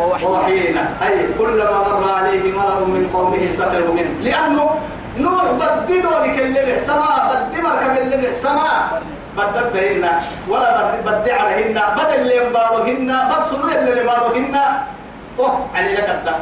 [0.00, 0.84] ووحينا.
[1.06, 4.12] أي كلما مر عليه ملأ من قومه سخروا منه.
[4.22, 4.70] لأنه
[5.18, 9.00] نوح بددوا لك اللي سما بدي مركب اللي سما.
[9.38, 14.54] بدد هنا ولا بدي عليهن بدل اللي ينبارهن ببصروا اللي ينبارهن
[15.38, 16.40] أوه علي لك الدم.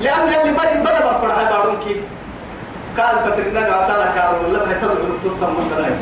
[0.00, 2.00] لأن اللي بدي بدأ بفرح بارونكي
[2.98, 4.94] قال تترنا عسالا كارو ولا فهتدر
[5.24, 5.92] بنطلع من دراي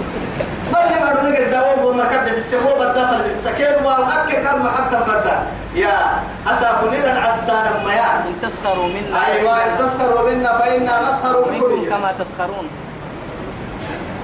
[0.71, 5.43] بل ما قد داو ومركب بالسبوب الدفن سكير وأكر كان محتى فردا
[5.75, 11.51] يا أسافني لن عسانا ما يا إن تسخروا منا أيوة إن تسخروا منا فإنا نسخر
[11.51, 12.69] منكم كما تسخرون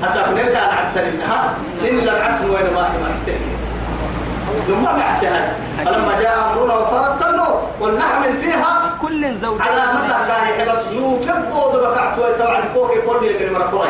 [0.04, 3.48] أسافني كان عسانا ها سن عسن وين ما هي ما
[4.66, 5.52] ثم مع سهل
[5.84, 11.80] فلما جاء أمرنا وفرت النور ولنحمل فيها كل زوج على مدى كان يحبس نوفب بود
[11.80, 13.88] بقعت ويتوعد كوكي كل يجري مركوري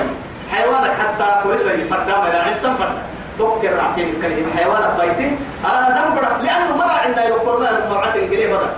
[0.52, 3.02] حيوانك حتى كوريسا يفردا ما عسن فردا
[3.38, 8.70] تذكر عتين الكلمة حيوانك بيتي أنا دمبرا لأنه مرة عندنا يقول ما مرعت الجري بدا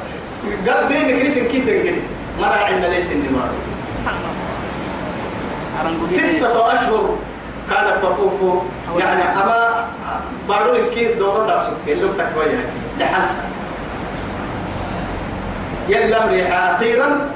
[0.72, 2.02] قال بينك كيف كيف الجري
[2.40, 3.48] مرة عندنا ليس النمار
[6.06, 7.16] ستة أشهر
[7.70, 8.62] كانت تطوف.
[8.98, 9.86] يعني أما
[10.48, 12.62] بارو الكيد دورة دارسك اللي بتكويها
[12.98, 13.42] لحنسا
[15.88, 17.28] يلا مريحة أخيرا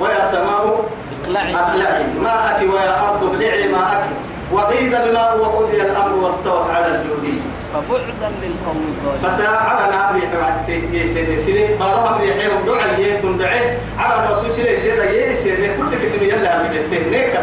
[0.00, 0.84] ويا سماء
[1.28, 4.04] أقلعي ماءك ويا أرض ابلعي ماءك
[4.52, 7.38] وقيد الماء وقضي الأمر واستوت على الجودي.
[7.74, 9.24] فبعدا للقوم الظالمين.
[9.24, 11.74] بس على نابري تبع تيسي سيدي سيدي.
[11.74, 15.66] ما راه أمري حيرم دعا يتم دعي على نوتو سيدي سيدي يي سيدي.
[15.66, 17.34] كل كلمة يلا من التهنيك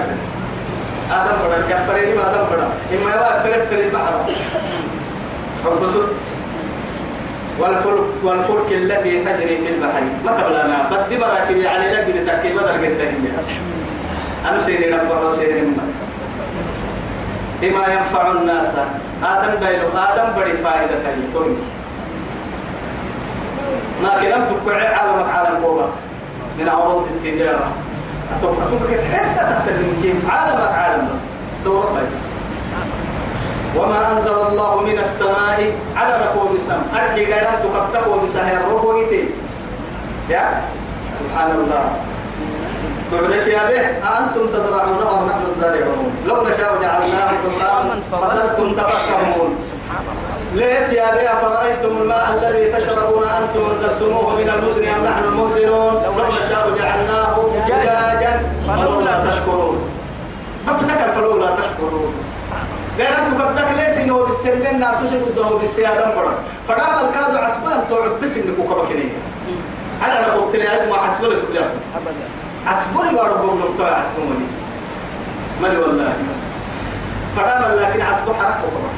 [1.11, 4.13] آدم فدا كفرين ما آدم فدا إما يوا فرد فرد بحر.
[5.65, 6.03] فبصر
[7.59, 10.01] والفلك والفلك التي تجري في البحر.
[10.25, 13.31] ما قبلنا بدي براكب يعني لك بدي تركيب بدل قد هي.
[14.49, 15.77] أنا سيري نبغى سيري من
[17.61, 18.75] بما ينفع الناس.
[19.23, 21.55] آدم بيلو آدم بدي فائدة تلي
[24.03, 25.89] ما كلام تقع عالمك عالم قوات.
[26.59, 27.71] من عروض التجارة.
[28.37, 31.19] أتوقع أتوقع حتى تحت الممكن عالمك عالم بس.
[31.65, 32.30] دورة طيبة
[33.77, 35.59] وما أنزل الله من السماء
[35.95, 39.29] على ركوب السماء أرجع غيران تكتبوا بسهر ربويتي
[40.29, 40.61] يا؟
[41.19, 41.83] سبحان الله
[43.11, 43.83] تعرف يا به.
[44.19, 46.11] أنتم تزرعون أم نحن الزارعون.
[46.27, 49.55] لو نشاء جعلناه حطاما فظلتم تفكرون
[50.53, 56.25] ليت يا بي أفرأيتم الماء الذي تشربون أنتم أنزلتموه من المزن أم نحن المنزلون لو
[56.27, 57.35] نشاء جعلناه
[57.67, 59.77] جاجا فلولا تشكرون.
[60.67, 62.13] بس لك فلولا تشكرون.
[62.99, 68.63] أنتم قبضك ليس إنه بالسنين ناتوسد الدهو بالسيادة مرة فرام الكادو عسبان توعد بس إنكو
[68.63, 69.09] كبكنين
[70.05, 72.13] أنا نقول تلي ما عسبان تبلياتو ابدا.
[72.67, 74.45] عسبوني ما ربهم نقطة عسبوني
[75.61, 76.13] مالي والله.
[77.35, 78.91] فرام لكن عسبو حركه كمان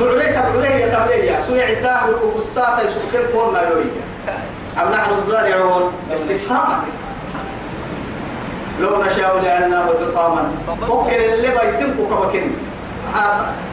[0.00, 4.02] بعري تبعري يا تبعري سوي عداه وقصاته يسكر كون نايوية
[4.82, 6.82] أم نحن الزارعون؟ استفهام.
[8.80, 12.50] لو نشاء جعلناه حطاما فكر اللي بيتمكو كبكن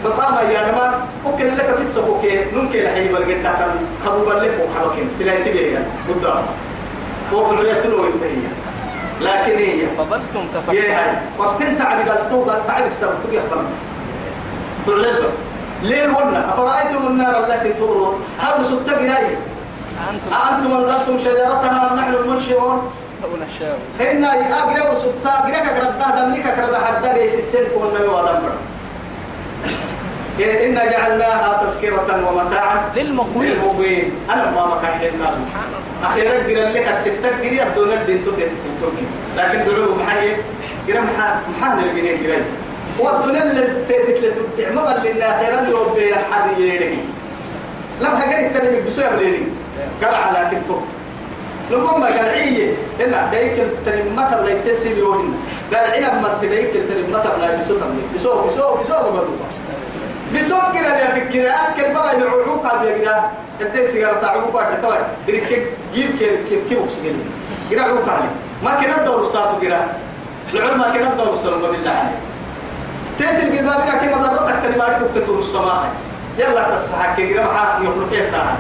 [0.03, 3.61] حطاما يا نما فكر لك في السوق نمكن الحين بلقيت تحت
[4.05, 6.43] حبوب لك وحبكن سلايتي بيها قدام.
[7.31, 8.35] فوق العيتلو انتهي
[9.21, 9.87] لكن هي.
[9.97, 12.05] فظلتم يا تفكرون وقت انت قال
[12.67, 13.69] تعال استوى تبي اخبرنا
[14.87, 15.31] تعلن بس.
[15.83, 19.37] ليه قلنا أفرأيتم النار التي تورون هل سبت قراية؟
[20.11, 20.35] أنتم.
[20.35, 22.91] أأنتم أنزلتم شجرتها أم نحن المنشئون؟
[23.99, 28.07] هن أقرأ وسبتا أقرأ كردا دمنك كردا حدا ليس السن كون نبي
[30.39, 35.33] ودمر إن جعلناها تذكرة ومتاعا للمقوين للمقوين أنا ما مكان الناس
[36.03, 38.49] أخيرا قرأ لك الستة قرأ دون الدين تبدأ
[39.37, 40.37] لكن دعوة محايا
[40.87, 41.01] قرأ
[41.57, 42.41] محان الجنيه قرأ
[42.99, 44.35] والدنيا اللي تتلت
[44.75, 46.97] ما بل لنا خيرا يوم بيحر يلي.
[48.01, 49.47] لم حاجة التاني بسوي بليني
[50.03, 50.79] قال على كنتو
[51.71, 55.33] لما ما قال عيه هنا دايك التاني ما تبلا يتسيب يوهن
[55.73, 58.93] قال عينا ما تدايك التاني ما تبلا بسو تبلا بسو بسو
[60.41, 61.49] كده يا فكرة.
[61.49, 64.97] أكل برا يعوقوك على بيجرا أنت سيجارة تعوقوك على توي.
[65.27, 67.15] بريك جيب كيف كيف كيف وكسجل
[67.71, 68.31] جرا عوق عليه
[68.63, 69.87] ما كنا الدور الساعة جرا
[70.53, 72.17] العلم ما كنا الدور السلام بالله عليه
[73.19, 75.83] تيت الجبال بنا كي مضرتك تاني بعد كنت تطور السماء
[76.37, 78.57] يلا تصحى كي جرا محا يخلق يتاها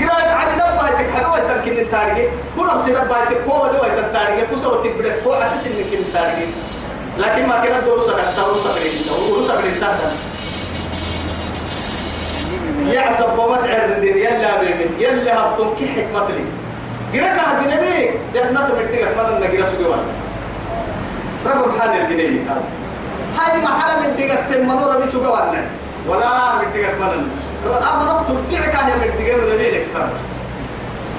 [0.00, 2.28] جرا على دبا هيك حلوة تمكن التارجة
[2.58, 6.46] كل أمس دبا هيك قوة دوا هيك التارجة كسر تبدأ قوة حتى سنك التارجة
[7.18, 10.00] لكن ما كنا الدور سكت سو سكت سو سكت تحت
[12.90, 16.44] يعصب وما تعرض يلا بمن يلا هبطون كي حكمة لي.
[17.14, 19.96] جرك هذا النبي جنة مديك ما لنا جرا سجوا
[21.46, 22.40] رب حال الجنيه
[23.38, 25.38] هاي محل مديك تم منورة بسجوا
[26.08, 30.08] ولا مديك ما لنا أما رب ترجعك هي مديك من ربي نكسر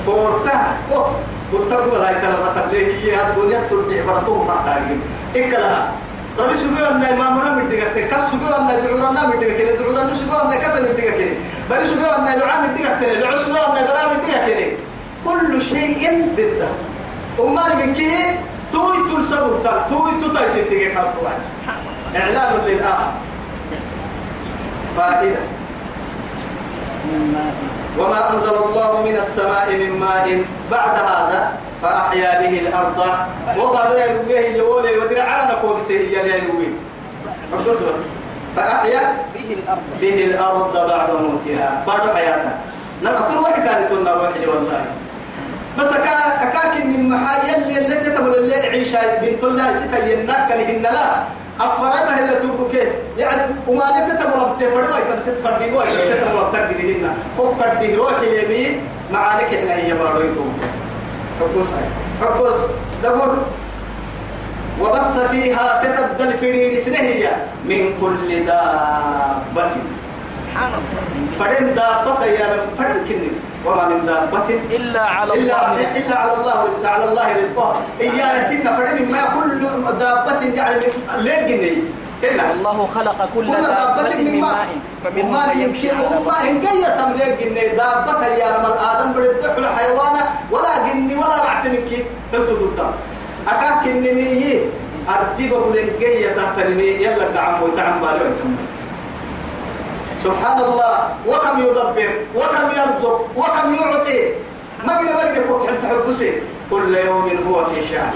[0.05, 0.77] فورتها.
[0.93, 1.11] أوه
[1.53, 5.01] وتقول هاي كلمة تبليه هي الدنيا ترجع برتوه ما تعرفين.
[5.35, 5.91] إكلها
[6.39, 10.59] ربي سبحانه أن إمامنا مدقة كني كس سبحانه أن دعورنا مدقة كني دعورنا سبحانه أن
[10.59, 11.33] كسر مدقة كني
[11.69, 14.67] بل سبحانه أن دعاء مدقة كني دعاء سبحانه أن برا مدقة كني
[15.25, 16.67] كل شيء ضده.
[17.39, 18.39] وما من كه
[18.71, 21.39] توي تلسبه توي تتاي سدقة كالطوان
[22.15, 23.11] إعلام للآخر.
[24.97, 25.43] فائدة.
[27.99, 30.43] وما أنزل الله من السماء من ماء.
[30.71, 31.51] بعد هذا
[31.81, 32.99] فأحيا به الأرض.
[33.59, 36.73] وبعد يلويه يولي ودرع على نقوم سيئة يلويه.
[37.53, 37.77] بس
[38.55, 39.17] فأحيا
[40.01, 42.57] به الأرض بعد موتها بعد حياتها.
[43.03, 44.85] نقطر واحد كانت النار والله.
[45.79, 50.81] بس كا أكاك من محايا اللي التي تقول اللي عيشة بنت الله ستة ينك لهن
[50.81, 51.23] لا.
[51.59, 52.87] أفرما هلا تبكي
[53.17, 58.81] يعني وما نت تمر بتفرما إذا تتفردي مو إذا تمر بتجدينا هو كردي روح اليمين
[59.13, 60.45] معانك إحنا هي بارويتو
[61.39, 61.87] حبوس هاي.
[62.21, 62.59] حبوس
[63.03, 63.37] دبر.
[64.81, 69.71] وبث فيها تتبدل في سنهية من كل دابة.
[70.37, 70.91] سبحان الله
[71.39, 73.31] فرن دابة يا رب فرن كني
[73.65, 74.49] وما من دابة.
[74.75, 75.97] إلا على إلا الله.
[75.97, 79.61] إلا على الله رزق على الله رزقها إيانا تنا فرن ما كل
[79.99, 80.79] دابة يعني
[81.17, 81.81] ليه
[82.21, 84.67] كنا الله خلق كل دابة من ماء.
[85.03, 90.21] فمنهم من يمشي على إن جاية تملك جني دابة يا رب الآدم بدك حيوانة.
[90.51, 91.91] ولا جني ولا رعت منك
[92.33, 92.49] قلت.
[92.49, 92.93] ضدها
[93.47, 94.65] أكاك النمية
[95.09, 98.29] أرتب أقول إن جاية تحترمي يلا دعم وتعم بالي
[100.23, 100.95] سبحان الله.
[101.27, 102.11] وكم يدبر.
[102.35, 103.17] وكم يرزق.
[103.37, 104.19] وكم يعطي.
[104.85, 106.41] ما قد ما قد يقول حتى حبسي
[106.71, 108.11] كل يوم هو في شأن.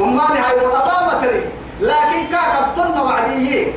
[0.00, 0.60] وما نهاية.
[0.66, 1.42] الأبا تري.
[1.82, 3.72] لكن كاكبتنا وعديه.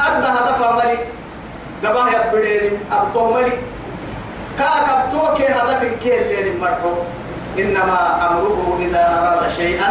[0.00, 0.98] أدى هدف عملي.
[1.84, 3.52] قباه يبدين أبطو ملي.
[4.58, 6.92] كاكبتوك هدف كي اللي مرحو.
[7.58, 7.98] إنما
[8.30, 9.90] أمره إذا أراد شيئا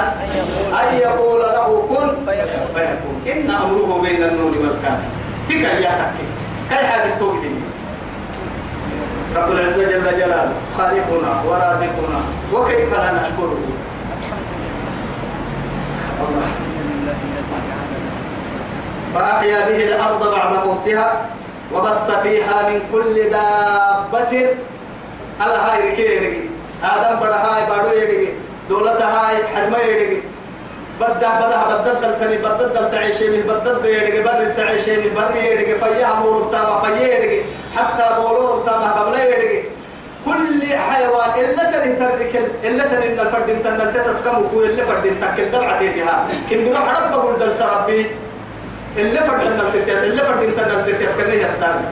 [0.81, 2.09] أن يقول له كن
[2.75, 3.15] فيكون.
[3.31, 4.99] إن أمره بين النور والكاف.
[5.49, 6.25] تلك يا تكي.
[6.69, 7.61] كي حاجة توقدني
[9.35, 12.21] رب العزة جل جلاله خالقنا ورازقنا
[12.53, 13.57] وكيف لا نشكره؟
[16.21, 16.60] الله.
[19.15, 21.25] فأحيا به الأرض بعد موتها
[21.73, 24.55] وبث فيها من كل دابة.
[25.41, 26.49] على هاي ركيري
[26.83, 28.29] آدم بڑا هاي بارو يدي
[28.69, 30.21] دولة هاي حجمة يدي
[30.99, 35.75] بدأ بدأ بدأ دلتني بدأ دلت عيشي من بدأ يدي بر تعيشي من بر يدي
[35.75, 37.41] فيا أمور بتاما فيا يدي
[37.75, 39.63] حتى بولور بتاما قبل يدي
[40.25, 45.05] كل حيوان إلا تني ترك إلا تني إن الفرد انت نلت تسكم كل إلا فرد
[45.05, 47.53] انت كل دبعة تيها كن بروح رب بقول دل
[48.97, 51.85] إلا فرد نلت إلا فرد انت نلت يسكني يستان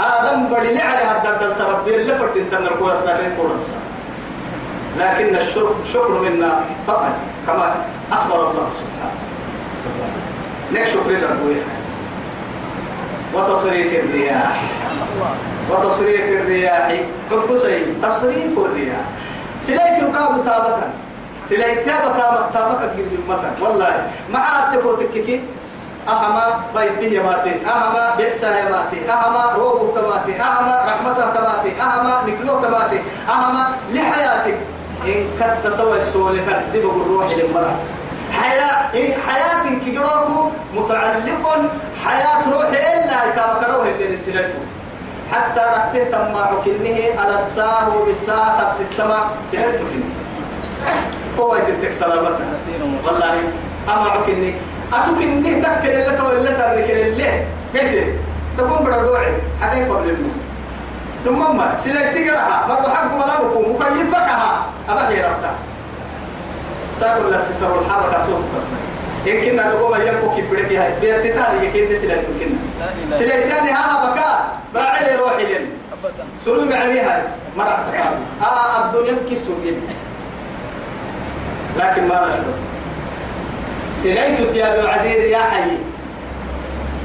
[0.00, 3.48] آدم بدي لي على هذا دل سربي إلا فرد انت نلقوا يستان كل
[4.98, 7.12] لكن الشكر شكر منا فقط
[7.46, 7.74] كما
[8.12, 9.16] أخبر الله سبحانه.
[10.72, 11.62] نك شكر لله
[13.34, 14.62] وتصريف الرياح.
[15.70, 17.00] وتصريف الرياح.
[17.30, 19.04] حب سي تصريف الرياح.
[19.62, 20.78] سلايت القاب تامة
[21.50, 21.78] سلايت
[22.92, 25.40] كثير مثلا والله مع تكوتككي
[26.08, 33.00] أهما بيته ماتي أهما بئسها ماتي أهما روبه تماتي أهما رحمته تماتي أهما نكلو تماتي
[33.28, 34.58] أهما لحياتك
[35.06, 36.36] إن توي السؤال
[36.72, 37.76] كدب الروح للمرأة.
[38.32, 41.44] حياة إيه حياة كجروكو متعلق
[42.04, 44.58] حياة روحي إلا إذا كروه اللي نسلته
[45.32, 49.28] حتى رحته تما كنه على السار وبالساعة تبس السماء.
[49.52, 50.10] سلته كنه
[51.38, 52.56] هو يتبتك سلامتنا
[53.06, 53.40] والله
[53.88, 54.10] أما
[54.92, 58.14] عكني أتوكني تكر اللي تو اللي ترك اللي قلت
[58.58, 59.32] تقوم بردوعي.
[59.60, 60.36] حقيقة قبل الموت
[61.24, 65.54] ثم ما سلكتي قرأها مرة حق ملابكم مكيفكها أبا هي ربطها
[67.00, 68.44] سأقول لسسر الحركة صوت
[69.26, 70.92] يمكن أن تقوم يلقوا كبرك هاي.
[71.00, 71.78] بيتتاني يمكن
[72.08, 74.58] لا إله سلكتاني ها بكاء.
[74.74, 76.24] باعلي روحي أبدا.
[76.44, 77.22] سلوي معي هاي.
[77.56, 79.52] تقابل آه الدنيا كسر
[81.78, 82.54] لكن ما نشكر.
[84.02, 85.70] سليت يا ابو عدير يا حي.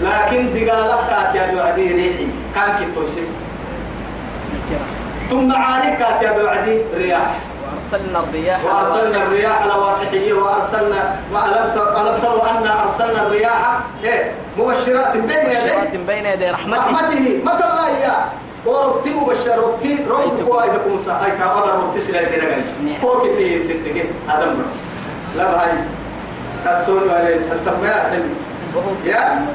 [0.03, 3.24] لكن دقالك كات يا ابو عدير ريحي كان كنتو سي.
[5.29, 7.31] ثم عالك كات يا ابو عدير رياح.
[7.62, 15.17] وأرسلنا الرياح وأرسلنا الرياح لواقحيه وأرسلنا والم تر ألم تروا أن أرسلنا الرياح؟ إيه مبشرات
[15.17, 15.98] بين يدي.
[16.07, 16.77] بين يدي رحمته.
[16.77, 17.41] رحمته.
[17.45, 18.15] متى الله
[18.65, 19.57] وربتي مبشر.
[19.63, 22.62] ربتي رب قواعدكم ساي كابر ربتي سلايتي نغاي
[23.01, 23.60] فوق اللي
[24.27, 24.65] هذا مر
[25.38, 25.71] لا هاي
[26.65, 28.30] كسون ولا تتم يا حلم
[28.75, 29.46] وهو يا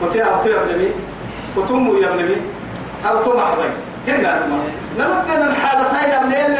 [0.00, 0.88] كنتي أبتو ابني
[1.56, 2.36] كنتم يا ابني
[3.04, 3.68] أبتو محبي
[4.08, 4.32] هنا
[4.98, 6.52] نردنا الحالتين ابنين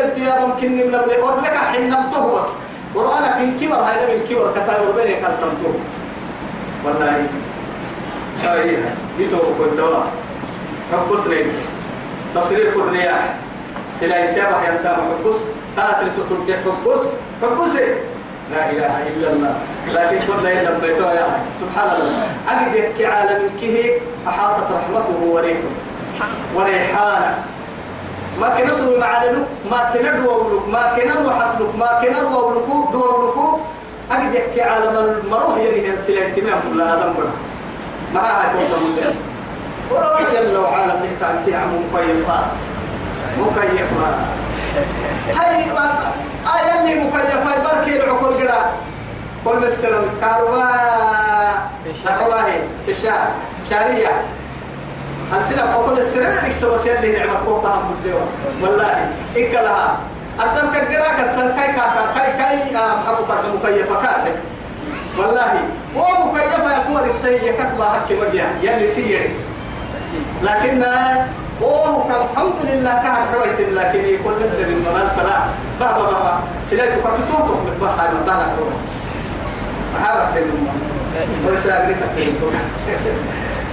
[0.60, 2.48] كن من نبلي أرلك حين نبته بس.
[2.94, 5.70] قرآنك من كبر هاي من كبر كتاي وربني كالتمتو
[6.84, 7.26] والله.
[8.44, 8.76] هاي
[9.18, 10.04] يتو كنتوا
[10.92, 11.46] حبس لي
[12.34, 13.34] تصريف الرياح.
[14.00, 15.36] سلا يتابع ينتابع حبس
[15.76, 17.02] قاتل تطلب حبس
[17.42, 17.74] حبس
[18.52, 19.54] لا إله إلا الله.
[19.94, 21.26] لكن كنا إلا بيتوا يا
[21.60, 22.12] سبحان الله.
[22.48, 25.70] أجد يكي عالم كه أحاطت رحمته وريحه.
[26.54, 27.34] وريحانة.
[28.40, 33.60] ما كنا سوي معنا ما كنا دوولك ما كنا نوحتلك ما كنا دوولك دوولك
[34.12, 37.32] أجد يكي عالم المروح يعني ينسل اهتمام لا هذا مرة
[38.14, 39.14] ما هاي مدين
[39.90, 42.44] ولا جل وعلا نحتاج تعمل مكيفات.
[43.38, 44.16] مكيفات.
[45.36, 45.64] هاي
[46.54, 48.72] آية اللي مكيفات بركي العقول قرا.
[49.44, 50.62] كل السلام كاروا
[52.04, 52.46] شعواه
[52.86, 53.34] تشاء
[53.70, 54.12] شارية.
[55.40, 58.20] السلام أقول السلام نكسب وسيل اللي نعمة الدوا
[58.62, 59.96] والله إكلها
[60.40, 61.72] أدم كجرا كسر كاي
[62.14, 64.32] كاي كاي محبو فرح مكيفة كاي
[65.18, 65.52] والله
[65.96, 69.30] هو مكيفة يطور السيء كتبا حكي مجيا يلي سيري
[70.42, 70.84] لكن
[71.62, 75.42] هو الحمد لله كان حويت لكن يقول نسر إنه سلام
[75.80, 76.38] بابا بابا
[76.70, 78.46] سلايتك تتوتك بتبقى هاي مطالع
[79.94, 80.68] محابك للمم
[81.48, 81.98] ويساقرتك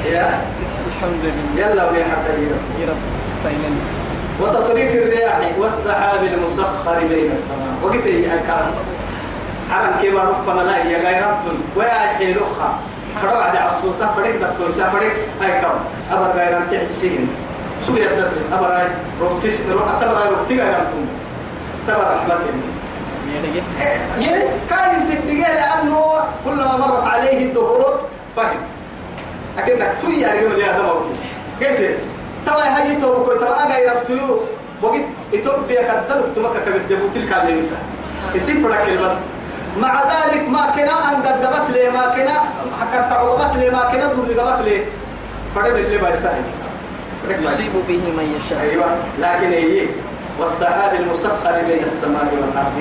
[0.05, 0.39] يا.
[0.87, 1.67] الحمد لله.
[1.67, 2.31] يلا ولي حتى
[2.81, 3.01] يا رب.
[3.43, 3.81] فإنني
[4.41, 7.75] وتصريف الرياح والسحاب المسخر بين السماء.
[7.83, 8.71] وقت هي الكلام
[9.71, 11.57] حرم كيما رفنا لا هي غيرتن.
[11.75, 12.79] ويا حيلوخا
[13.21, 15.77] فروا عد عصوصة فريق دكتور سافريق هاي كم.
[16.11, 17.29] أبر غيران تعبسين
[17.87, 18.87] سوريا بدر أبر هاي
[19.21, 21.07] ربتس أتبر هاي ربتي غيران
[21.87, 22.61] تبر رحمتين
[24.21, 26.13] يعني كاين سبتقال لأنه
[26.45, 27.99] كلما مرت عليه الدهور
[28.35, 28.57] فهم.
[29.57, 30.87] أكنك توي يعني يقول يا دم
[31.67, 31.97] قلت
[32.45, 34.39] توا هاي تو كنت أنا يربطيو
[34.81, 35.01] وقت
[35.33, 37.75] إثيوبيا كتلك تمك كبت جبوت الكامل مسا
[38.35, 39.11] يصير فرق بس
[39.77, 42.33] مع ذلك ما كنا أن قد قبت لي ما كنا
[42.81, 44.81] حكرت عقبت لي ما كنا قبت لي.
[45.55, 46.43] فرق اللي بيساعد
[47.29, 48.61] يصيب به من يشاء.
[48.61, 48.85] أيوة
[49.19, 49.87] لكن هي
[50.39, 52.75] والسحاب المسخر بين السماء والأرض.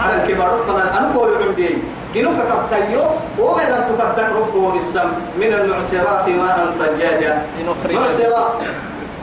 [0.00, 1.68] على الكبار فلان أنا بقول عندي
[2.14, 3.02] جنوك كبتيو
[3.38, 5.10] وغير أن تقدر ربه بالسم.
[5.40, 7.42] من المعسرات ماء ثجاجا
[7.90, 8.64] معسرات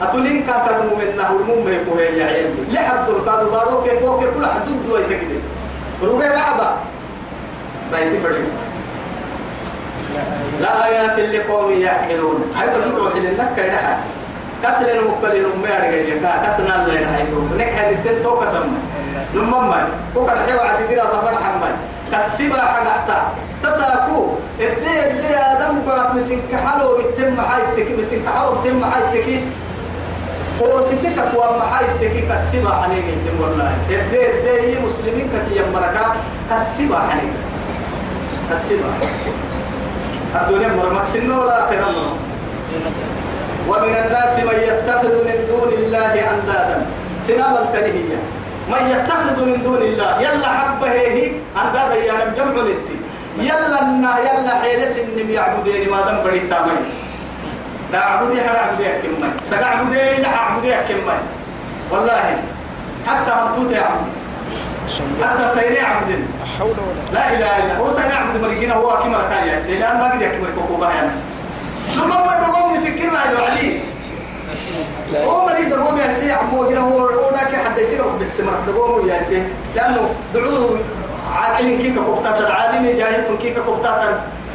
[0.02, 2.54] أتولين كاتر مؤمنه المؤمن يكون يا عيال.
[2.72, 5.40] لحد القادو بارو كي كوكي كل حدود دوي كده
[6.02, 6.76] روبي بحبا
[7.92, 8.48] بايتي فريق
[10.60, 12.52] لا آيات لقوم يعقلون.
[12.56, 13.96] هاي بنروح للنكة يدحى
[14.62, 18.62] كسر المقبل الأمي أرجع كا كسر نال لين هاي تو نك هذه التن تو كسر
[19.34, 21.74] لما ما كوكا الحيوة عدي ديرا بمر حمد
[22.12, 23.18] كسبا حتى.
[23.62, 24.26] تساكو
[24.60, 29.28] الدي الدي آدم قرأت مسين كحلو يتم حايتك مسين كحلو يتم حايتك
[30.62, 33.72] هو ستك قوام حايتك كسبا حنين يتم والله.
[33.90, 36.06] الدي الدي مسلمين كي يمركا
[36.50, 37.32] كسبا حنين.
[38.50, 38.90] كسبا
[40.34, 43.17] الدنيا مرمت ولا آخرة مرمت.
[43.68, 46.86] ومن الناس من يتخذ من دون الله أندادا.
[47.22, 48.18] سنام التنهية
[48.68, 50.20] من يتخذ من دون الله.
[50.20, 51.32] يلا حبه هي.
[51.62, 52.96] أندادا يا رب جمع لتي
[53.38, 56.82] يلا النا يلا حيلس إنم يعبدين ما دم بريد تامين.
[57.92, 59.30] لا عبدي حدا عبدي أكيم ماي.
[59.44, 61.20] سقع عبدي لا عبدي أكيم ماي.
[61.90, 62.36] والله.
[63.06, 64.06] حتى هبطوت يا عبد
[65.22, 66.24] حتى سيري عبد
[66.58, 69.96] حول ولا لا إله إلا هو سيري عبد مريقين هو أكيم ركان يا سيدي لأن
[69.98, 71.10] ما قد يكيم ركوكوبا يعني
[71.90, 73.80] ثم ما تقوم يفكرنا على عليه
[75.24, 79.08] هو مريض قوم يا سي عمو هنا هو هو ناكي حد يصير في السمر تقوم
[79.08, 79.42] يا سي
[79.76, 80.78] لأنه دعوه
[81.34, 84.00] عاقل كيك كوبتات العالم جاهل كيك كوبتات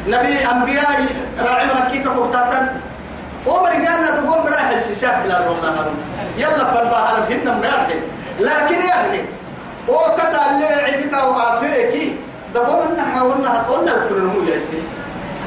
[0.08, 1.06] نبي انبياء
[1.40, 2.52] راعي من كيك كوبتات
[3.48, 5.86] هو مريضنا تقوم براح الشيشات إلى والله
[6.38, 8.00] يلا فالبا أنا هنا مرحل
[8.40, 9.20] لكن أخي
[9.90, 12.12] هو كسر اللي عيبك وعافيك
[12.54, 14.78] ده هو من حاولنا قلنا الفلنمو يا سي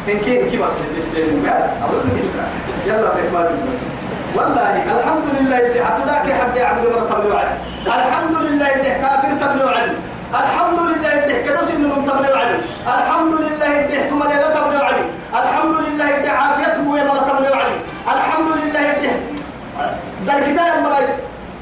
[0.09, 2.23] إن كين كي بس الإسلام قال أقول لك
[2.87, 3.77] يلا بإكمال بس
[4.35, 9.67] والله الحمد لله اللي عتداك حد يعبد من تبليو عدل الحمد لله اللي كافر تبليو
[9.67, 9.93] عدل
[10.33, 15.75] الحمد لله اللي كدس من تبليو عدل الحمد لله اللي احتمل لا تبليو عدل الحمد
[15.87, 17.75] لله اللي عافيته ويا مرة تبليو عدل
[18.07, 19.09] الحمد لله اللي
[20.27, 21.07] ده الكتاب مرة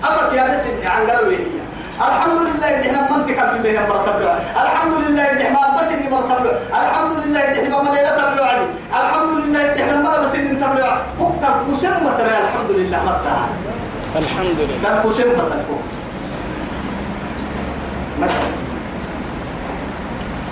[0.04, 1.38] أفك يا دس عن قلبي
[1.98, 4.22] الحمد لله ان إحنا منطقه في المهنه مرتب
[4.64, 8.66] الحمد لله ان إحنا بس اني مرتب الحمد لله ان إحنا ما ليله تبلو عدي
[9.02, 10.86] الحمد لله ان إحنا ما بس اني تبلو
[11.20, 13.38] وقت مسمى ترى الحمد لله متى
[14.16, 15.84] الحمد لله مسمى تكون
[18.22, 18.50] مثلا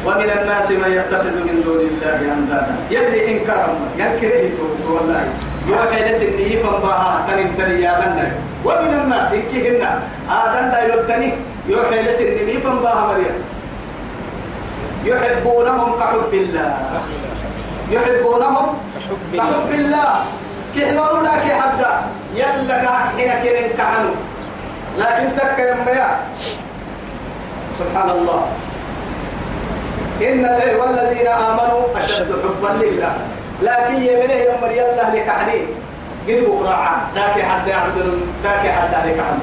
[0.05, 3.67] ومن الناس من يتخذ من دون الله اندادا يلي انكار
[3.97, 4.51] ينكره
[4.91, 5.23] والله
[5.67, 7.93] يوكا يلسني فنباها تنين تني يا
[8.65, 9.83] ومن الناس إنكهن
[10.29, 11.33] آدم دايلو تني
[11.67, 13.35] يوحي لسن ميفن باها مريم
[15.05, 16.71] يحبونهم كحب الله
[17.91, 20.09] يحبونهم كحب كحب الله الله
[20.75, 21.91] كحنا لك حدا
[22.35, 24.13] يلا كحنا كيرن كعنو
[24.97, 26.19] لكن تك يا
[27.79, 28.47] سبحان الله
[30.21, 33.13] إن الله والذين آمنوا أشد حبا لله.
[33.61, 35.65] لكن يمنه يمر يلا لك عنين
[36.27, 39.39] قد بكرة ذاك حد يعبد ذاك حد لك عنه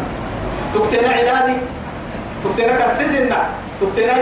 [0.75, 1.56] تكتنا عنادي
[2.44, 3.38] تكتنا كسسنا
[3.80, 4.12] تكتنا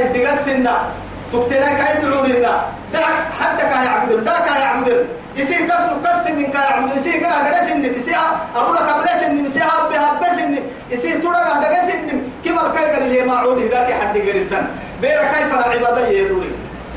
[1.32, 3.04] يدقسنا تكتنا كيدعوننا ذاك
[3.40, 5.06] حتى كان يعبد ذاك يعبد
[5.36, 8.16] يصير كسر كسر من كان يعبد يصير كنا قدس إن يصير
[8.56, 10.58] أبو لك بلس إن يصير أب بس إن
[10.90, 14.66] يصير ترى قد قدس إن كم الكير اللي ما عود ذاك حد قريتن
[15.00, 16.50] بير كيف العبادة يدوري.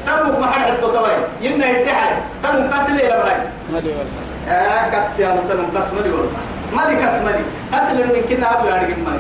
[0.06, 1.12] تمك ما حد حد توي
[1.42, 3.38] ينا يتحد تمك كسر لي لبهاي
[3.74, 4.22] مالي والله.
[4.50, 6.32] آه كت يا متن كس مالي والله.
[6.74, 7.44] مالي كس مالي.
[7.74, 9.20] كس اللي من كنا أبو يعني مالي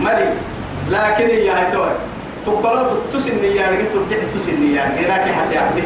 [0.00, 0.34] مالي.
[0.90, 1.90] لكن هي هاي توي
[2.46, 5.82] تقبلوا تسني يعني تبدع تسني يعني لكن حتى يعبده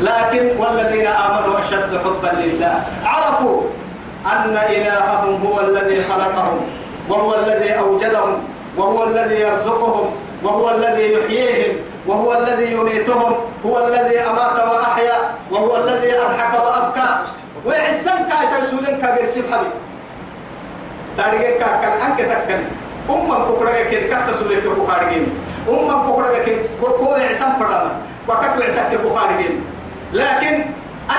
[0.00, 2.84] لكن والذين آمنوا أشد حبا لله.
[3.04, 3.62] عرفوا
[4.26, 6.60] أن إلههم هو الذي خلقهم
[7.08, 8.38] وهو الذي أوجدهم
[8.76, 10.10] وهو الذي يرزقهم
[10.42, 11.76] وهو الذي يحييهم
[12.06, 13.34] وهو الذي يميتهم
[13.66, 15.18] هو الذي أمات وأحيا
[15.50, 17.08] وهو الذي أضحك وأبكى.
[17.64, 19.02] ويعسن كاي تسولين
[19.52, 19.72] حبيب.
[21.16, 22.60] تاريخ كان أنك تكن
[23.10, 24.60] أمم كوكرا كن كحت سولين
[25.68, 27.92] أمم كوكرا كن كو عسن فرانا
[28.28, 29.64] وقت وعتك كوكارجين
[30.12, 30.54] لكن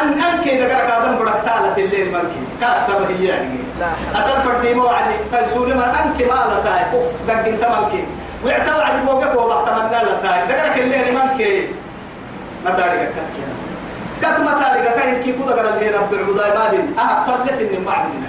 [0.01, 2.31] أن أنك إذا قرأت آدم بدك تالة الليل مالك
[2.61, 3.57] كأسر هي يعني.
[4.15, 6.83] أسر فردي موعدي تسولي ما أنك ما لا تاي.
[7.27, 8.05] دق أنت مالك
[8.45, 10.47] ويعتبر عدي بوقك وبعت تمنى لا تاي.
[10.47, 11.69] دقرك الليل مالك
[12.65, 13.43] ما تاريخ كتك
[14.21, 16.95] كت ما تاريخ كاين كي كودا قرأ اللي رب العبوداء بابين.
[16.99, 18.27] أه تلس إن معبدنا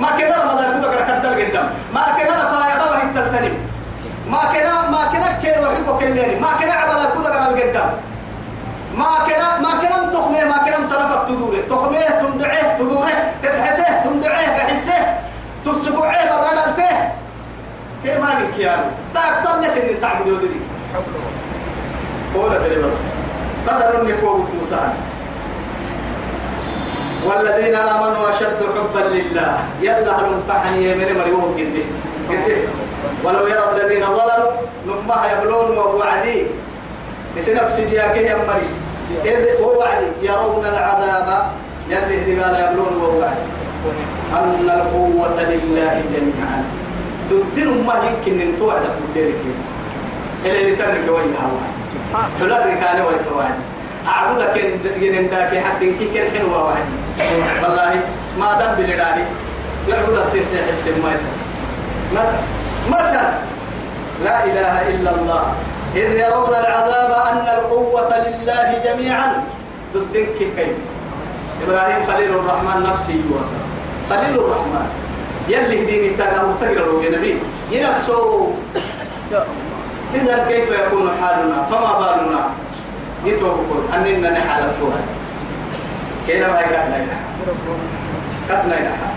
[0.00, 3.54] ما كنا رمضان كودا قرأ قدام ما كنا رفايا روح التلتنم
[4.30, 7.90] ما كنا ما كنا كير وحيكو كليني ما كنا عبلا كودا قرأ القدام
[8.96, 14.98] ما كنا ما كنا تخمه ما كنا مصرفك تدوره تخمة تندعه تدوره تتحته تندعه كحسه
[15.64, 16.88] تسبوعه بردلته
[18.04, 20.60] كيف ما بك يا تاك تلس إن تعبدوا دري
[22.34, 22.98] قول في بس
[23.68, 24.80] بس أنا نفوق موسى.
[27.26, 29.58] والذين آمنوا أشد حبا لله.
[29.82, 31.84] يلا هل امتحني من مريوم قده
[32.28, 32.56] قده
[33.24, 34.52] ولو يرى الذين ظلموا
[34.86, 36.46] نما يبلون ووعدي.
[37.36, 38.68] بسنفس دياك يا مري.
[39.24, 40.08] إذ ووعدي.
[40.22, 41.28] يرون العذاب.
[41.90, 43.46] يلي قال يبلون ووعدي.
[44.32, 46.60] أن القوة لله جميعا.
[47.30, 49.42] ضدن ما يمكن أن توعد كل ذلك
[50.44, 51.74] إلى لترك وجهها واحد
[52.40, 53.62] حلال ركاني ويتواني
[54.06, 54.56] أعبدك
[54.96, 56.86] إن ذاك حد كي حلوة واحد
[57.62, 58.00] والله
[58.38, 59.24] ما دم بلداني.
[59.88, 61.20] يعبد التسع السماء.
[62.14, 62.38] متى
[62.90, 63.26] متى؟
[64.24, 65.42] لا إله إلا الله.
[65.96, 69.44] إذ يرون العذاب أن القوة لله جميعا.
[69.94, 70.56] ضدك كيف
[71.66, 73.60] إبراهيم خليل الرحمن نفسي وصل
[74.10, 74.86] خليل الرحمن.
[75.48, 77.38] يلي هديني تاقه تقرأ نبي.
[77.70, 78.52] ينفسه
[80.14, 82.42] إذا كيف يكون حالنا؟ فما بالنا؟
[83.24, 85.00] يتوقع أننا نحالتها
[86.26, 87.06] كيف ما يكتنا
[88.48, 89.10] كتنا إلها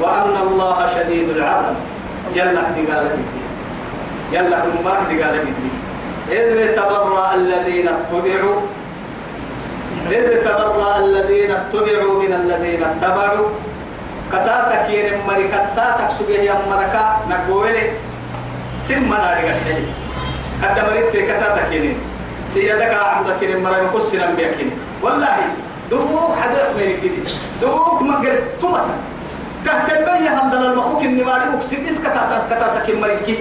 [0.00, 1.76] وأن الله شديد العذاب.
[2.34, 3.18] يلا اهدي قال لك
[4.32, 5.46] يلا ما اهدي قال لك
[6.32, 8.60] إذ تبرأ الذين اتبعوا
[10.10, 13.48] إذ تبرأ الذين اتبعوا من الذين اتبعوا.
[14.32, 17.82] كتاتك ين مري كتاتك سجيه يا مركا نقولي
[18.88, 19.84] سمنا ناري قتلي
[20.62, 21.94] قد مريت كتاتك ين
[22.54, 24.70] سيادك أعبدك ين مري مكسنا بيكين
[25.02, 25.36] والله
[25.90, 27.28] دبوك حدث الجديد
[27.62, 28.94] دبوك ما جلس تومتا
[29.66, 33.38] كهكل بيا هندل المخوك النماري وكسيدس كتاتا كتاسك مريكي.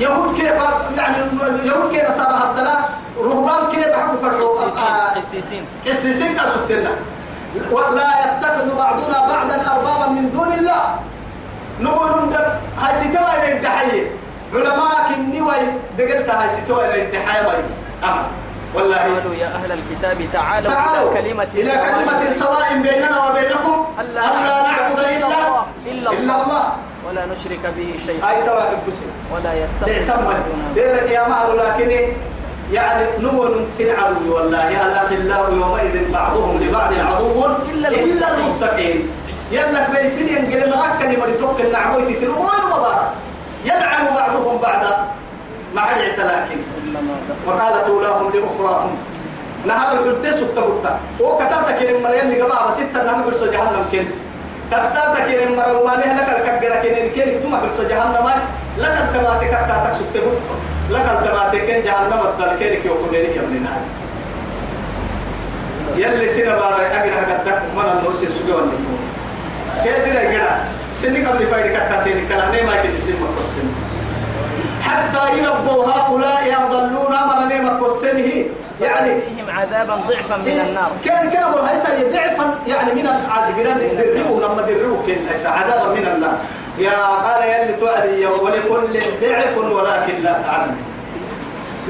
[0.00, 0.52] يهود كيف
[0.96, 1.16] يعني
[1.64, 2.74] يهود كيف نصارى هدلا
[3.18, 4.70] رهبان كيف حكوا كرهوا
[5.16, 6.90] حسيسين السيسين كان سبتنا
[7.70, 10.82] ولا يتخذ بعضنا بعضا أربابا من دون الله.
[11.80, 12.46] نقول ندر
[12.80, 14.10] هاي ستوى الدحية.
[14.54, 15.54] علماء كني وي
[15.98, 17.64] دقلت هاي ستوى الدحية
[18.04, 18.26] أما.
[18.74, 18.96] والله.
[18.96, 23.86] قالوا يا أهل الكتاب تعالوا, تعالوا إلى كلمة إلى كلمة سواء بيننا وبينكم.
[24.00, 25.28] ألا ألا نعبد إلا
[25.86, 26.42] إلا إلا الله.
[26.42, 26.62] الله.
[27.08, 28.28] ولا نشرك به شيئا.
[28.28, 31.90] هاي توا حبسي ولا يتخذ اعتمد بعضنا ديرك يا مهر لكن
[32.72, 34.68] يعني نمر تنعم والله.
[34.68, 39.10] الأخلاء يومئذ بعضهم لبعض عدو؟ إلا إلا المتقين.
[39.52, 43.10] يلا بيسين ينقل مركني مريتوك النعوي تترمون مبارك
[43.64, 45.08] يلعن بعضهم بعضا.
[45.74, 46.30] مع دخل
[47.46, 48.96] وقالت أولاهم لأخراهم.
[49.66, 54.04] نهار الحلتين سكت بطا وكتبت كلمة مريم اللي قبعها ستة نعم برسو جهنم كن
[54.70, 57.42] كتا تكين مروانه لك الكبيرة كين كين.
[57.42, 58.26] تما في جهنم
[58.78, 60.38] لك التباتي كتا تكسب تبوت
[60.90, 63.66] لك التباتي كين جهنم الدل كين كيو كلين كملين
[65.96, 68.94] يلي سنة بارا أجر هكذا من النوسي سجوا النتو
[69.84, 70.50] كيدر أجرا
[70.96, 73.66] سنة قبل فايد كتا تين كلامي ما كده سنة مقصن
[74.92, 78.44] حتى يربوا هؤلاء يضلون أمر نيمة قصنه
[78.80, 80.90] يعني فيهم عذابا ضعفا من النار.
[81.04, 83.08] كان كان ابو هيسا ضعفا يعني من
[83.48, 86.38] الجيران دربوا لما دربوا كان عذابا من النار.
[86.78, 90.76] يا قال يا اللي توعدي ولكل ضعف ولكن لا تعلم.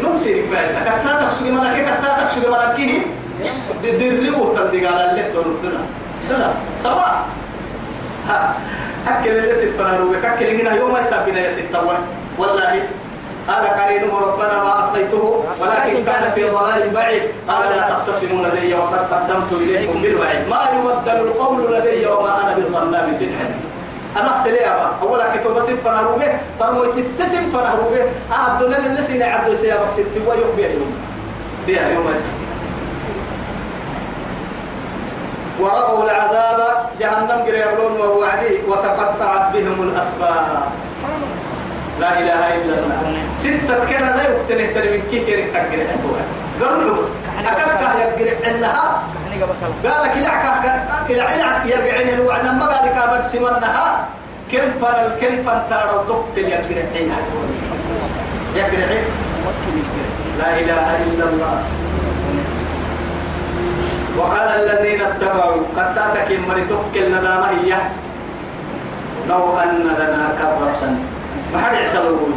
[0.03, 0.73] ننسي بس.
[0.77, 2.81] كتاتك سوي ملاك كتاتك سوي ملاك
[3.83, 5.25] دربوا تندق على اللي
[6.31, 6.51] لا لا
[6.83, 7.25] سواء
[8.29, 8.55] ها.
[9.09, 11.75] أكل اللي ست فنانو أكل هنا يوم ما يسابنا يا ست
[12.43, 12.83] والله
[13.49, 17.23] قال قرينه ربنا ما أطغيته ولكن كان في ضلال بعيد.
[17.49, 20.49] قال لا تختصموا لدي وقد قدمت إليكم بالوعيد.
[20.51, 23.63] ما يبدل القول لدي وما أنا بظلام للعبيد
[24.17, 28.05] أنا أحسن ليه أبا؟ أولا كتب سن فنهروا به فرموا تتسم فنهروا به
[28.37, 30.93] أعدنا اللي سنة عدو سيابك ست ويوم بيا يوم
[31.67, 32.27] بيا يوم يسا
[35.61, 36.61] ورأوا العذاب
[37.01, 40.63] جهنم قريبون ووعدي وتقطعت بهم الأسباب.
[42.03, 43.01] لا إله إلا الله.
[43.39, 46.25] ستة كنا لا يقتنه من كي كيرك تقرأ أتوها
[46.61, 47.11] قرن بس.
[47.47, 49.03] أكبر يقرأ إنها
[49.87, 50.45] قال لك لعك
[51.11, 53.87] إلى علك يرجع إنه وعنا ما قال لك أبر سمنها
[54.53, 55.35] كم فن الكم
[55.71, 57.21] ترى تقتل يقرأ إنها
[58.57, 58.91] يقرأ
[60.39, 61.57] لا إله إلا الله.
[64.19, 67.73] وقال الذين اتبعوا قد تاتك مرتك الندامة هي.
[69.29, 70.83] لو أن لنا كرة.
[71.53, 72.29] ما حد اعتبروا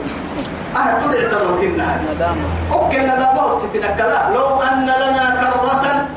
[0.75, 6.07] أنا تود اعتبروا كنا ندامة أوكي ندامة وستنا كلا لو أن لنا كرة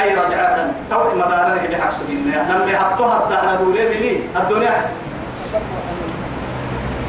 [0.00, 0.70] أي رجعة.
[0.90, 4.84] تو مدارنا اللي حبسوا لنا لما حبتوها الدهنا دولي بلي الدنيا.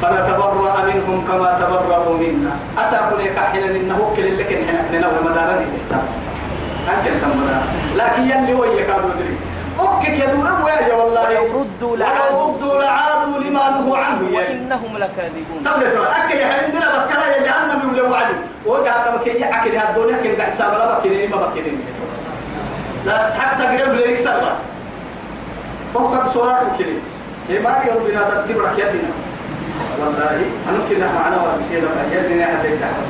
[0.01, 2.51] فنتبرأ منهم كما تبرأوا منا.
[2.77, 5.77] أسأكون يكحنا إنه كل اللي كن إحنا نوي مدارنا اللي
[6.87, 7.63] احتاج أنت مدارنا
[7.95, 9.09] لكن يلي هو يكادوا
[10.03, 11.41] أوكي كدورا ويا والله.
[11.41, 12.53] ولو ردوا ولو لعادوا.
[12.53, 14.37] ردوا لعادوا لما نهوا عنه.
[14.37, 15.63] وإنهم لكاذبون.
[15.65, 18.35] طب ترى أكل يا حين دنا بكلا يا جهنم يقول وعد
[18.65, 21.77] وجهنم كي يأكل هذا الدنيا كي قاعد حساب لا بكيني ما بكيني
[23.05, 24.55] لا حتى قريب ليك سرا
[25.93, 26.97] فوق صورة وكيني
[27.49, 29.11] هي ما يوم بنا تتبع كيدنا
[29.99, 33.09] والله أنا كنا معنا وبسيرة يدنا حتى يتحبس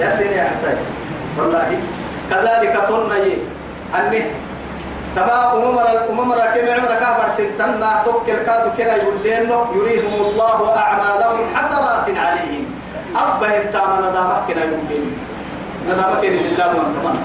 [0.00, 0.76] يدنا حتى
[1.38, 1.78] والله
[2.30, 3.32] كذلك تني
[3.98, 4.22] أني
[5.16, 5.78] تبا أمم
[6.10, 12.64] أمم راكب عمر كابر سنتنا توكل كادو كنا يقول لنا يريهم الله أعمالهم حسرات عليهم.
[13.16, 16.66] أبا انت من ندامك كنا يقول لنا ندامك لله
[17.04, 17.18] وانت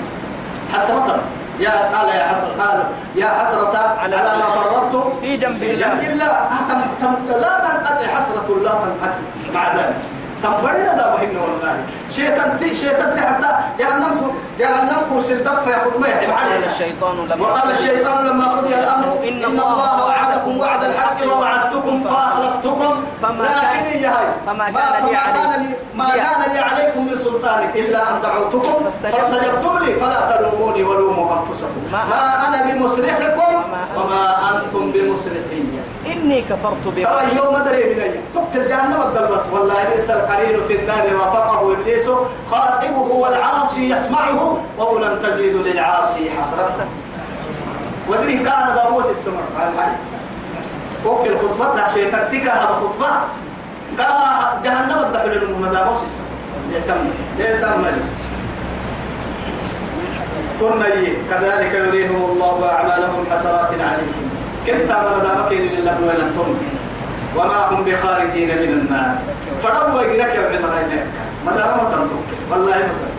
[0.73, 1.19] حسرة.
[1.59, 2.53] يا قال يا حسرة.
[2.61, 2.83] قال
[3.15, 6.25] يا حسرة على, ما فرطت في جنب الله الله.
[6.25, 9.21] آه، تم لا تنقطع حسرة لا تنقطع.
[9.53, 10.20] مع ذلك.
[10.43, 11.75] تم بدنا دا مهم والله.
[12.11, 13.49] شيطان تي شيطان تي حتى
[13.79, 18.73] جهنم جهنم كرسي الدفع يا خطبة يا قال حبيبي الشيطان لما وقال الشيطان لما قضي
[18.75, 22.93] الأمر إن الله وعدكم وعد الحق ووعدتكم فأخلفتكم.
[23.21, 27.69] فما لكن كان- يا هاي؟ فما كان لي عليكم- ما كان لي عليكم من سلطان
[27.75, 28.77] إلا أن دعوتكم.
[29.03, 31.81] فاستجبتم- لي فلا تلوموني ولوموا أنفسكم.
[31.91, 33.50] ما- أنا بمصرخكم
[33.97, 35.61] وما- أنتم بمصرخي
[36.05, 39.41] إني كفرت ترى بربي اليوم دري من أيه تقتل جهنم الدل بس.
[39.53, 41.15] والله بئس القرين في النار.
[41.15, 42.09] رافقه إبليس
[42.51, 46.85] خاطبه والعاصي يسمعه قولا تزيد للعاصي حسرة.
[48.09, 49.43] ودري كان داووس استمر.
[51.05, 53.07] أوكي الخطبة شيء تكتيكها خطبة
[53.97, 54.07] كا
[54.63, 56.31] جهنم الدخل لهم داووس استمر.
[56.71, 57.85] يتم يتم
[60.61, 60.85] كنا
[61.31, 64.29] كذلك يريهم الله أعمالهم حسرات عليهم.
[64.67, 66.49] كنت أمر دامك لله ولنتم
[67.35, 69.15] وما هم بخارجين من النار.
[69.63, 71.05] فدعوا يجرك يا ابن هناك
[71.45, 71.97] متى متى
[72.51, 73.09] والله متى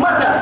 [0.00, 0.40] متى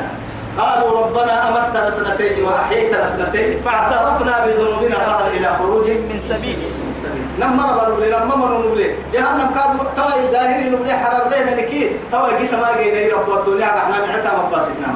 [0.59, 6.57] قالوا ربنا أمتنا سنتين وأحييتنا سنتين فاعترفنا بذنوبنا فهل إلى خروج من سبيل.
[6.57, 12.39] من سبيل نمر بنبلي نمر نبلي جهنم كاد توا ظاهري نبلي حرر ليه منكي توا
[12.39, 14.91] جيت ما جينا رب الدنيا إحنا معتا مباسطنا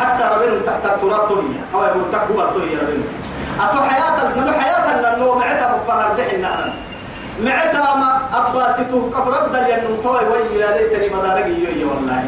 [0.00, 3.06] حتى ربنا تحت التراب تهيا أو يقول تقوى تهيا ربنا.
[3.60, 6.72] أتو حياتك من حياتنا إنه معتا مفرر دحنا
[7.40, 12.24] معتا ما أباسطه قبر بدل ينم توي وي يا ليتني مدارك يوي والله.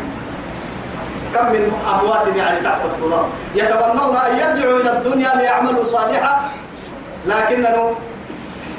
[1.35, 3.27] كم من أموات يعني تحت التراب.
[3.55, 6.41] يتمنون أن يرجعوا إلى الدنيا ليعملوا صالحا.
[7.27, 7.95] لكنه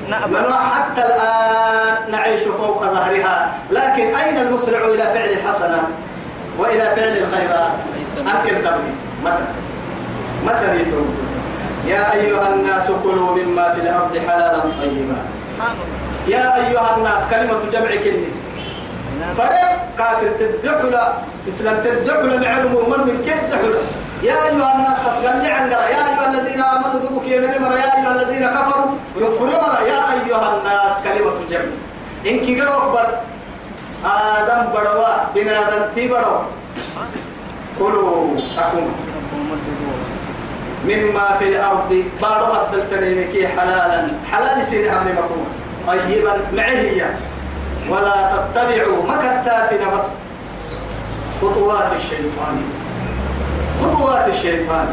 [0.10, 3.54] نأبى من حتى الآن نعيش فوق ظهرها.
[3.72, 5.84] لكن أين المسرع إلى فعل الحسنة
[6.62, 7.72] وإلى فعل الخيرات.
[8.22, 8.94] أمكن تبني.
[9.26, 9.46] متى؟
[10.46, 11.06] متى يترك
[11.88, 15.18] يا أيها الناس كلوا مما في الأرض حلالا طيبا.
[16.28, 18.32] يا أيها الناس كلمة جمع كلمة.
[19.38, 21.14] فريق كافر تدعولا
[21.48, 23.80] إسلام تدعولا معلوم ومن من كيف تدعولا
[24.24, 25.90] يا أيها الناس أسقل لي عندنا.
[25.90, 27.74] يا أيها الذين آمنوا دبك يمن مرة.
[27.74, 28.86] يا أيها الذين كفروا
[29.18, 29.82] يكفروا مرة.
[29.88, 31.72] يا أيها الناس كلمة جمع.
[32.28, 33.12] إنك قلوك بس.
[34.06, 36.40] آدم بدوا بنادم تي بدوا
[37.80, 38.92] كلوا أكون.
[40.86, 44.08] مما في الأرض بارو أدلتني مكي حلالا.
[44.32, 45.46] حلال سير أمر مكون
[45.88, 47.16] طيبا معهية
[47.90, 50.08] ولا تتبعوا مكتاتنا بس.
[51.42, 52.64] خطوات الشيطان.
[53.84, 54.88] خطوات الشيطان.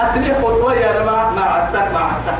[0.00, 2.38] أسلي خطوة يا رما ما عدتك ما عدتك.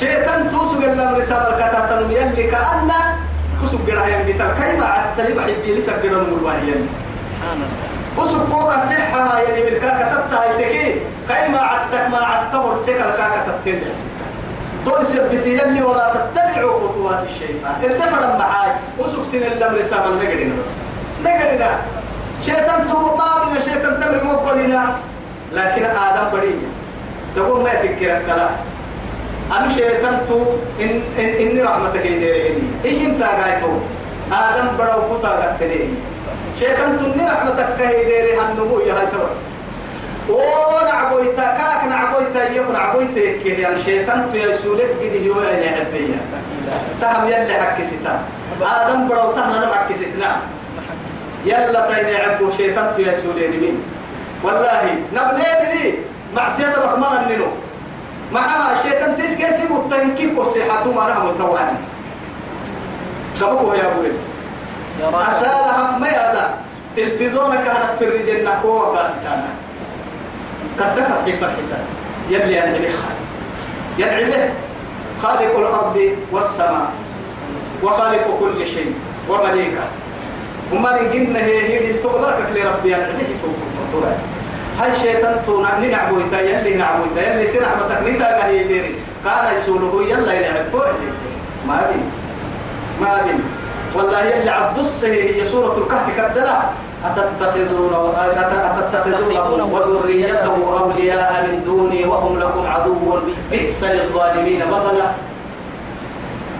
[0.00, 2.90] شيطان توسق الله رسالة الكتاتن يلي كأن
[3.62, 6.88] كسب قرأ ينبتل كيما عدت لي بحب يلسك قرأ الملواهيين
[7.40, 7.92] سبحان الله
[8.24, 13.80] وسبوك صحة يعني من كاكا تبتها يتكي كيما عدتك ما عدتور سكا الكاكا تبتين
[14.86, 20.70] تقول سبتي يلي ولا تتبعوا خطوات الشيطان ارتفع معاي وسوق سن الامر سام المجرين بس
[21.24, 21.70] مجرنا
[22.46, 24.42] شيطان تو ما بنا شيطان تمر مو
[25.52, 26.58] لكن آدم بريء
[27.36, 28.50] تقول ما يفكر الكلام
[29.52, 30.38] أنا شيطان تو
[30.80, 33.72] إن إن إني رحمتك يديرني إيه أنت قايتو
[34.32, 35.80] آدم بدو كتا قتني
[36.60, 39.32] شيطان تني رحمتك كهيديري هنمو يا هاي تبع
[40.28, 46.20] ونعبويتا كاك نعبويتا يكون عبويتا كي يعني شيطان تو يسولك قد يو يعني عبيا
[47.00, 48.20] تهم يلي حكي ستا
[48.62, 50.30] آدم برو تهنا نحكي ستنا
[51.46, 53.76] يلا تين عبو شيطان تو يسوليني مين
[54.44, 54.82] والله
[55.14, 55.94] نبلي بلي.
[56.36, 57.46] معصية بكمنا ننو
[58.32, 61.78] معها شيطان تسكي سيبو التنكيك وصيحته ما رحمه التواني
[63.34, 64.12] سبقوا يا راجل
[65.28, 66.54] أسألها ما يدا
[66.96, 69.44] تلفزيون كانت في الرجل نقوة بس كان.
[70.78, 71.84] قد في فرحتها
[72.30, 72.88] يلي ينعبه
[73.98, 74.50] ينعبه
[75.22, 75.58] خالق.
[75.58, 76.90] الأرض والسماء
[77.82, 78.94] وخالق كل شيء
[79.28, 79.84] ومليكه.
[80.72, 82.94] وما نجينا هي هي تقدرك لربي.
[83.92, 84.31] توقف
[84.82, 88.94] هاي شيطان تو نعبو تا يلي نعبو تا يلي سنع متكنيتا هي ديري.
[89.24, 90.82] كان يسوله يلا يلعبه
[91.68, 92.04] ما بين.
[93.00, 93.38] ما بين.
[93.94, 96.58] والله يلي عبدس هي سورة الكهف كدلا.
[97.06, 97.94] أتتخذون
[98.78, 103.18] أتتخذون وذريته أولياء من دوني وهم لكم عدو.
[103.50, 105.08] بئس للظالمين بدلا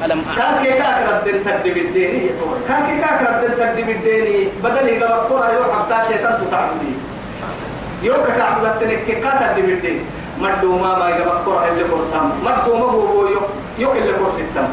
[0.05, 2.31] ألم كاكي كاك ردن تدي بالديني
[2.69, 6.93] كاكي كاك ردن تدي بالديني بدل يقبل قرى يوم حبتا شيطان تتعبدي.
[8.03, 10.01] يوم كعبد التنك كاتا تدي بالديني
[10.41, 13.41] مدو ما ما يقبل قرى اللي قرطام مدو ما هو يو
[13.79, 14.69] يو اللي قرصتام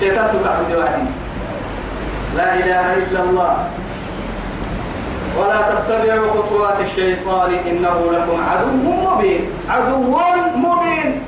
[0.00, 1.04] شيطان تتعبدي واحد
[2.36, 3.54] لا إله إلا الله.
[5.38, 7.50] ولا تتبعوا خطوات الشيطان.
[7.66, 9.42] إنه لكم عدو مبين.
[9.70, 9.96] عدو
[10.56, 11.22] مبين.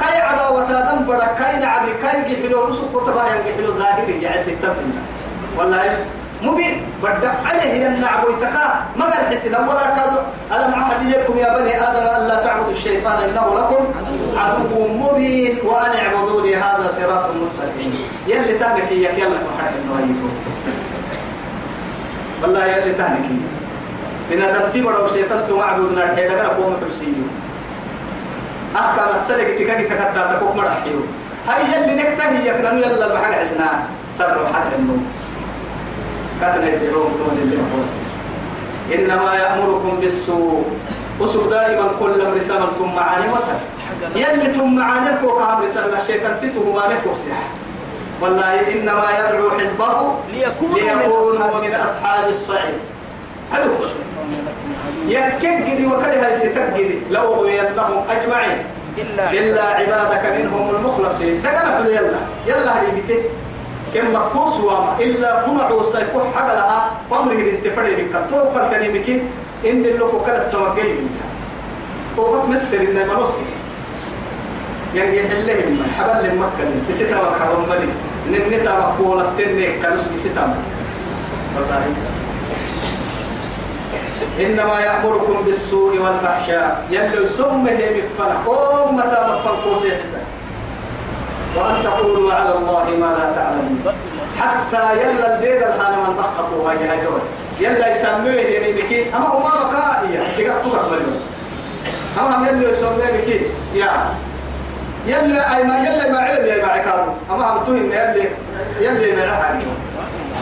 [0.00, 4.22] كاي عداوة دم بڑا كاي نعبي كاي جحلو رسو قطبا ينجحلو ظاهري.
[4.22, 4.90] يعد التفن
[5.58, 6.06] والله
[6.42, 10.22] مبين بدع عليه النعب ويتكا ما قال ولا كادوا
[10.52, 13.84] ألم عهد إليكم يا بني آدم ألا تعبدوا الشيطان إنه لكم
[14.36, 17.94] عدو مبين وأن اعبدوني هذا صراط مستقيم
[18.26, 20.14] يلي تانك إياك يلا محل إنه
[22.42, 23.26] والله يلي تانك
[24.30, 27.26] من هذا تبرو الشيطان تمعبدنا الحيدة قوم حسيني
[28.76, 31.00] أحكام السلك تكاكي تكتا تكوك مرحيو
[31.48, 33.82] هاي يلي نكتهي يكنانو يلا المحل عسنا
[34.18, 35.06] سر محل النوم
[36.40, 37.58] كاتنا يدعون دون اللي
[38.94, 40.64] إنما يأمركم بالسوء.
[41.20, 43.58] وسوء دائما كل أمر سملتم معاني وطن.
[44.16, 46.82] يلي تم معاني كوكا أمر سمل الشيطان تتو ما
[48.22, 52.78] والله إنما يدعو حزبه ليكونوا من أصحاب الصعيد.
[53.52, 53.92] هذا هو بس
[55.08, 58.58] يكد جدي وكره ستك جدي لو أغوينهم أجمعين.
[58.98, 60.38] إلا إلا عبادك.
[60.38, 61.42] منهم المخلصين.
[61.42, 63.22] ده حلو يلا يلا هذه بيته
[63.94, 68.98] كم مكوس وما إلا كنا عوسى يكون حاجة لها وامر انت فري بك قال تاني
[68.98, 69.08] بك
[69.66, 71.26] إن اللي كلا السماء جاي منها
[72.16, 73.42] تو بتمسر إن ما نصي.
[74.94, 80.54] يعني يحل من حبل مكة بسيطة وحرم ملي ننتا مقولة تني كانوا بسيطة
[81.56, 81.84] والله.
[84.40, 86.84] إنما يأمركم بالسوء والفحشاء.
[86.90, 88.36] يلو سمه بفنا
[88.88, 90.22] أمة مفنقوس حسن.
[91.58, 93.84] وأن تقولوا على الله ما لا تعلمون.
[94.40, 96.98] حتى يلا الدير الحال من بخطوا هاي هاي
[97.60, 99.14] يلا يسموه يعني بكي.
[99.14, 101.18] أما هو ما بكائية تقطوا أكبر بس.
[102.18, 103.40] أما هم يلا يسموه بكي.
[103.74, 103.90] يا.
[105.06, 108.24] يلا أي ما يلا ما عيب يا معكارو أما هم تقول يلا
[108.80, 109.52] يلا ما راح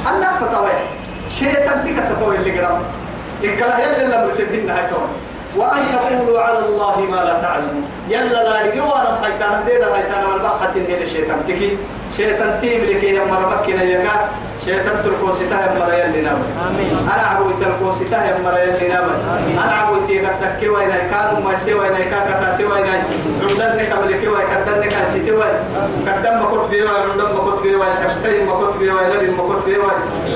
[0.07, 0.71] أنا فتوى
[1.39, 2.83] شيء تنتك ستوى اللي قرام
[3.45, 5.09] إكلا يلا اللي مرسبين هاي تون
[5.57, 7.85] وأن تقولوا على الله ما لا تعلمون.
[8.09, 11.77] يلا لا رجوانا حيتان ديدا حيتان والبحث إن الشيطان تكي.
[12.17, 14.29] شيطان تيم لكي يمر مكنا يكا
[14.67, 16.99] شيطان تركو ستا يمر يلي نام آمين.
[17.15, 19.05] أنا عبو تركو ستا يمر يلي نام
[19.65, 22.87] أنا عبو تيكا تكي وين كانوا ما سي وين كاكا تاتي وين
[23.43, 25.57] عمدن قبل كي وين كدن كاسيتي وين.
[26.07, 29.65] كدن ما كنت بيوا عمدن ما كنت بيوا سبسي ما كنت بيوا لبي ما كنت
[29.67, 29.91] بيوا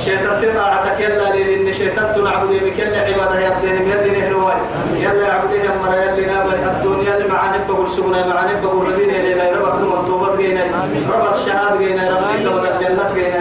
[0.05, 4.51] شيطان تطاعتك يلا لأن شيطان تنعبد بك يلا عبادة يقدين يلي نهلوا
[4.97, 9.75] يلا عبده يمر يلي نام الدنيا اللي معانا بقول سبنا معانا بقول ردين إلى ربك
[9.83, 10.65] المطلوبات جينا
[11.15, 12.05] ربك الشهاد جينا
[12.47, 13.41] ربك الجنة جينا